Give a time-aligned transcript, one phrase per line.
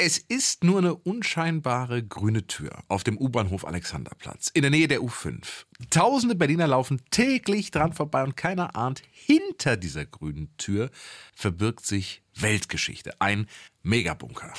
[0.00, 5.00] Es ist nur eine unscheinbare grüne Tür auf dem U-Bahnhof Alexanderplatz in der Nähe der
[5.00, 5.42] U5.
[5.90, 10.90] Tausende Berliner laufen täglich dran vorbei und keiner ahnt, hinter dieser grünen Tür
[11.34, 13.48] verbirgt sich Weltgeschichte, ein
[13.82, 14.54] Megabunker.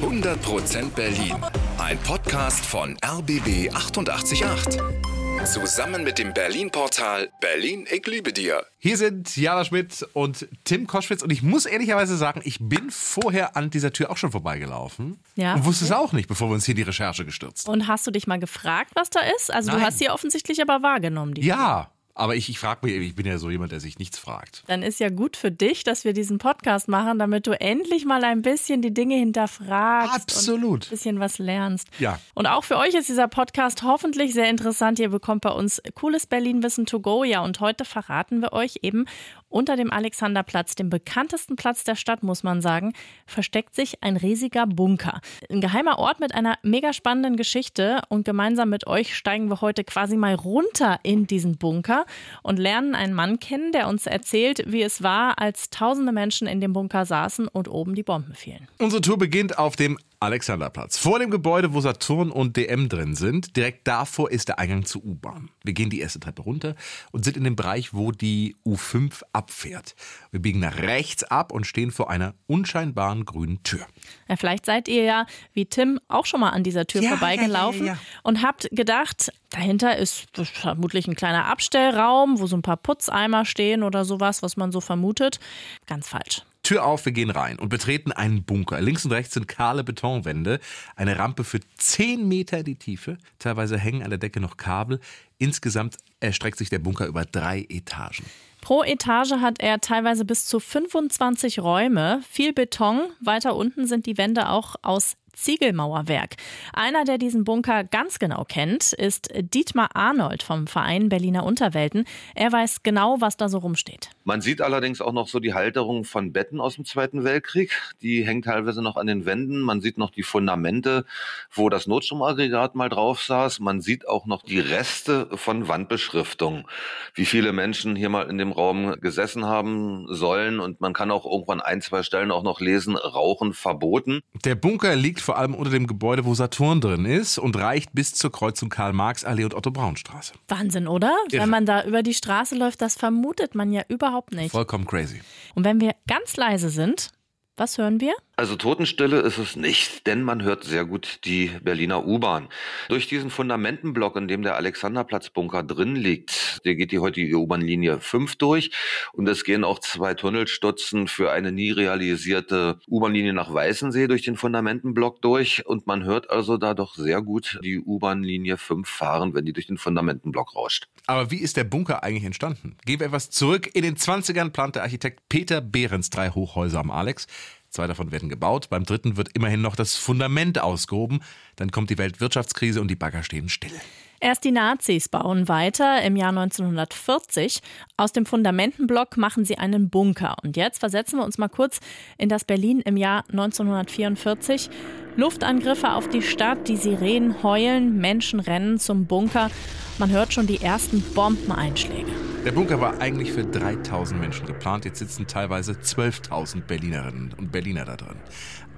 [0.00, 1.36] 100% Berlin.
[1.78, 5.11] Ein Podcast von RBB 888.
[5.44, 8.64] Zusammen mit dem Berlin-Portal Berlin, ich liebe dir.
[8.78, 13.56] Hier sind Jana Schmidt und Tim Koschwitz und ich muss ehrlicherweise sagen, ich bin vorher
[13.56, 15.54] an dieser Tür auch schon vorbeigelaufen Ja.
[15.54, 17.68] und wusste es auch nicht, bevor wir uns hier in die Recherche gestürzt.
[17.68, 19.52] Und hast du dich mal gefragt, was da ist?
[19.52, 19.86] Also du Nein.
[19.86, 21.34] hast sie offensichtlich aber wahrgenommen.
[21.34, 24.18] Die Ja, aber ich, ich frage mich, ich bin ja so jemand, der sich nichts
[24.18, 24.64] fragt.
[24.66, 28.22] Dann ist ja gut für dich, dass wir diesen Podcast machen, damit du endlich mal
[28.24, 30.14] ein bisschen die Dinge hinterfragst.
[30.14, 30.72] Absolut.
[30.72, 31.88] Und ein bisschen was lernst.
[31.98, 32.20] Ja.
[32.34, 34.98] Und auch für euch ist dieser Podcast hoffentlich sehr interessant.
[34.98, 37.24] Ihr bekommt bei uns cooles Berlin-Wissen to go.
[37.24, 39.06] Ja, und heute verraten wir euch eben
[39.52, 42.92] unter dem Alexanderplatz, dem bekanntesten Platz der Stadt, muss man sagen,
[43.26, 45.20] versteckt sich ein riesiger Bunker.
[45.50, 48.02] Ein geheimer Ort mit einer mega spannenden Geschichte.
[48.08, 52.06] Und gemeinsam mit euch steigen wir heute quasi mal runter in diesen Bunker
[52.42, 56.60] und lernen einen Mann kennen, der uns erzählt, wie es war, als tausende Menschen in
[56.60, 58.68] dem Bunker saßen und oben die Bomben fielen.
[58.78, 60.98] Unsere Tour beginnt auf dem Alexanderplatz.
[60.98, 63.56] Vor dem Gebäude, wo Saturn und DM drin sind.
[63.56, 65.50] Direkt davor ist der Eingang zur U-Bahn.
[65.64, 66.76] Wir gehen die erste Treppe runter
[67.10, 69.96] und sind in dem Bereich, wo die U5 abfährt.
[70.30, 73.84] Wir biegen nach rechts ab und stehen vor einer unscheinbaren grünen Tür.
[74.28, 77.86] Ja, vielleicht seid ihr ja, wie Tim, auch schon mal an dieser Tür Ja, vorbeigelaufen
[77.86, 83.44] ja, und habt gedacht, dahinter ist vermutlich ein kleiner Abstellraum, wo so ein paar Putzeimer
[83.44, 85.40] stehen oder sowas, was man so vermutet.
[85.86, 86.42] Ganz falsch.
[86.62, 88.80] Tür auf, wir gehen rein und betreten einen Bunker.
[88.80, 90.60] Links und rechts sind kahle Betonwände,
[90.94, 93.18] eine Rampe für 10 Meter die Tiefe.
[93.38, 95.00] Teilweise hängen an der Decke noch Kabel.
[95.38, 98.24] Insgesamt erstreckt sich der Bunker über drei Etagen.
[98.60, 103.00] Pro Etage hat er teilweise bis zu 25 Räume, viel Beton.
[103.20, 106.36] Weiter unten sind die Wände auch aus Ziegelmauerwerk.
[106.72, 112.04] Einer, der diesen Bunker ganz genau kennt, ist Dietmar Arnold vom Verein Berliner Unterwelten.
[112.34, 114.10] Er weiß genau, was da so rumsteht.
[114.24, 117.72] Man sieht allerdings auch noch so die Halterung von Betten aus dem Zweiten Weltkrieg.
[118.02, 119.60] Die hängen teilweise noch an den Wänden.
[119.60, 121.04] Man sieht noch die Fundamente,
[121.50, 123.60] wo das Notstromaggregat mal drauf saß.
[123.60, 126.68] Man sieht auch noch die Reste von Wandbeschriftung.
[127.14, 130.60] Wie viele Menschen hier mal in dem Raum gesessen haben sollen.
[130.60, 134.20] Und man kann auch irgendwann ein, zwei Stellen auch noch lesen, Rauchen verboten.
[134.44, 138.14] Der Bunker liegt vor allem unter dem Gebäude, wo Saturn drin ist und reicht bis
[138.14, 140.34] zur Kreuzung Karl-Marx-Allee und Otto-Braun-Straße.
[140.48, 141.16] Wahnsinn, oder?
[141.30, 141.42] Irre.
[141.42, 144.52] Wenn man da über die Straße läuft, das vermutet man ja überhaupt nicht.
[144.52, 145.20] Vollkommen crazy.
[145.54, 147.10] Und wenn wir ganz leise sind,
[147.56, 148.14] was hören wir?
[148.36, 152.48] Also Totenstille ist es nicht, denn man hört sehr gut die Berliner U-Bahn.
[152.88, 158.36] Durch diesen Fundamentenblock, in dem der Alexanderplatzbunker drin liegt, der geht die heutige U-Bahn-Linie 5
[158.36, 158.70] durch
[159.12, 164.36] und es gehen auch zwei Tunnelstutzen für eine nie realisierte U-Bahn-Linie nach Weißensee durch den
[164.36, 169.44] Fundamentenblock durch und man hört also da doch sehr gut die U-Bahn-Linie 5 fahren, wenn
[169.44, 170.88] die durch den Fundamentenblock rauscht.
[171.06, 172.76] Aber wie ist der Bunker eigentlich entstanden?
[172.84, 173.70] Gehen wir etwas zurück.
[173.74, 177.26] In den 20ern plante Architekt Peter Behrens drei Hochhäuser am Alex.
[177.72, 178.68] Zwei davon werden gebaut.
[178.68, 181.22] Beim dritten wird immerhin noch das Fundament ausgehoben.
[181.56, 183.72] Dann kommt die Weltwirtschaftskrise und die Bagger stehen still.
[184.22, 187.58] Erst die Nazis bauen weiter im Jahr 1940.
[187.96, 190.36] Aus dem Fundamentenblock machen sie einen Bunker.
[190.44, 191.80] Und jetzt versetzen wir uns mal kurz
[192.18, 194.70] in das Berlin im Jahr 1944.
[195.16, 199.50] Luftangriffe auf die Stadt, die Sirenen heulen, Menschen rennen zum Bunker.
[199.98, 202.31] Man hört schon die ersten Bombeneinschläge.
[202.44, 204.84] Der Bunker war eigentlich für 3000 Menschen geplant.
[204.84, 208.16] Jetzt sitzen teilweise 12.000 Berlinerinnen und Berliner da drin.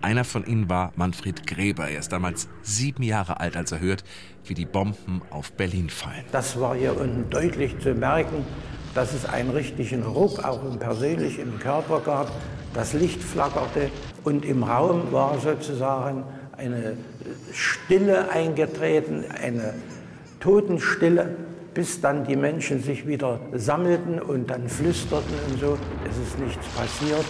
[0.03, 1.89] Einer von ihnen war Manfred Gräber.
[1.89, 4.05] Er ist damals sieben Jahre alt, als er hört,
[4.45, 6.27] wie die Bomben auf Berlin fallen.
[6.31, 8.45] Das war hier unten deutlich zu merken,
[8.95, 12.31] dass es einen richtigen Ruck auch im persönlich im Körper gab.
[12.75, 13.91] Das Licht flackerte
[14.25, 16.25] und im Raum war sozusagen
[16.59, 16.99] eine
[17.51, 19.73] Stille eingetreten, eine
[20.41, 21.35] Totenstille,
[21.75, 25.79] bis dann die Menschen sich wieder sammelten und dann flüsterten und so.
[26.09, 27.25] Es ist nichts passiert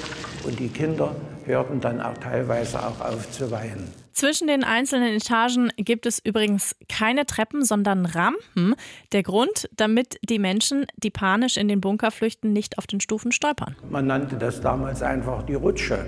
[0.45, 1.15] und die Kinder
[1.47, 3.93] hörten dann auch teilweise auch auf zu weinen.
[4.13, 8.77] Zwischen den einzelnen Etagen gibt es übrigens keine Treppen, sondern Rampen.
[9.11, 13.33] Der Grund, damit die Menschen, die panisch in den Bunker flüchten, nicht auf den Stufen
[13.33, 13.75] stolpern.
[13.91, 16.07] Man nannte das damals einfach die Rutsche.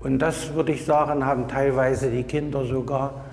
[0.00, 3.24] Und das, würde ich sagen, haben teilweise die Kinder sogar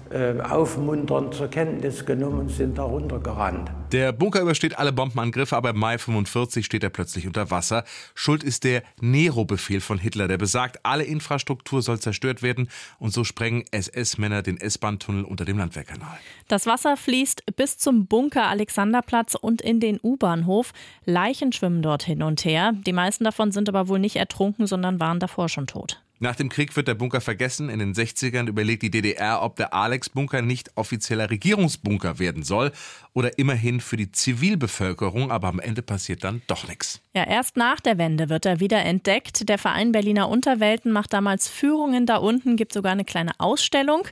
[0.44, 3.70] aufmunternd zur Kenntnis genommen und sind darunter gerannt.
[3.92, 7.84] Der Bunker übersteht alle Bombenangriffe, aber im Mai 45 steht er plötzlich unter Wasser.
[8.14, 12.70] Schuld ist der Nero-Befehl von Hitler, der besagt, alle Infrastruktur soll zerstört werden
[13.00, 16.18] und so sprengen SS-Männer den S-Bahn-Tunnel unter dem Landwehrkanal.
[16.48, 20.72] Das Wasser fließt bis zum Bunker Alexanderplatz und in den U-Bahnhof.
[21.06, 22.74] Leichen schwimmen dort hin und her.
[22.86, 26.05] Die meisten davon sind aber wohl nicht ertrunken, sondern waren davor schon tot.
[26.20, 27.70] Nach dem Krieg wird der Bunker vergessen.
[27.70, 32.72] In den 60ern überlegt die DDR, ob der Alex-Bunker nicht offizieller Regierungsbunker werden soll
[33.14, 37.02] oder immerhin für die Zivilbevölkerung, aber am Ende passiert dann doch nichts.
[37.14, 39.50] Ja, erst nach der Wende wird er wieder entdeckt.
[39.50, 44.08] Der Verein Berliner Unterwelten macht damals Führungen da unten, gibt sogar eine kleine Ausstellung.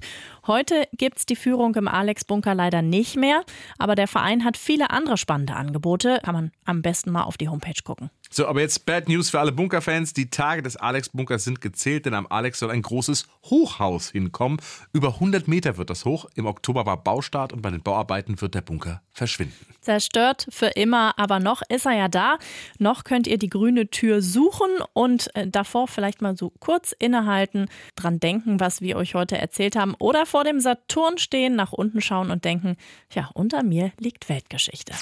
[0.46, 3.44] Heute gibt es die Führung im Alex-Bunker leider nicht mehr,
[3.78, 6.20] aber der Verein hat viele andere spannende Angebote.
[6.24, 8.10] Kann man am besten mal auf die Homepage gucken.
[8.36, 10.14] So, aber jetzt Bad News für alle Bunkerfans.
[10.14, 14.58] Die Tage des Alex-Bunkers sind gezählt, denn am Alex soll ein großes Hochhaus hinkommen.
[14.92, 16.26] Über 100 Meter wird das hoch.
[16.34, 19.68] Im Oktober war Baustart und bei den Bauarbeiten wird der Bunker verschwinden.
[19.82, 22.40] Zerstört für immer, aber noch ist er ja da.
[22.80, 27.68] Noch könnt ihr die grüne Tür suchen und äh, davor vielleicht mal so kurz innehalten,
[27.96, 32.02] dran denken, was wir euch heute erzählt haben oder vor dem Saturn stehen, nach unten
[32.02, 32.78] schauen und denken,
[33.14, 34.94] ja, unter mir liegt Weltgeschichte.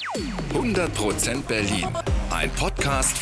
[0.52, 1.88] 100% Berlin.
[2.30, 3.21] Ein Podcast